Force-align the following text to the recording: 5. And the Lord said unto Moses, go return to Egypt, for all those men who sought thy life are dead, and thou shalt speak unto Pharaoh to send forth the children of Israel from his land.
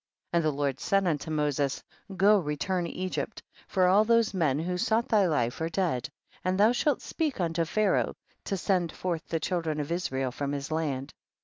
5. 0.33 0.37
And 0.39 0.45
the 0.45 0.51
Lord 0.57 0.79
said 0.79 1.05
unto 1.05 1.29
Moses, 1.29 1.83
go 2.17 2.39
return 2.39 2.85
to 2.85 2.89
Egypt, 2.89 3.43
for 3.67 3.85
all 3.85 4.03
those 4.03 4.33
men 4.33 4.57
who 4.57 4.75
sought 4.75 5.07
thy 5.09 5.27
life 5.27 5.61
are 5.61 5.69
dead, 5.69 6.09
and 6.43 6.57
thou 6.59 6.71
shalt 6.71 7.03
speak 7.03 7.39
unto 7.39 7.63
Pharaoh 7.65 8.15
to 8.45 8.57
send 8.57 8.91
forth 8.91 9.27
the 9.27 9.39
children 9.39 9.79
of 9.79 9.91
Israel 9.91 10.31
from 10.31 10.53
his 10.53 10.71
land. 10.71 11.13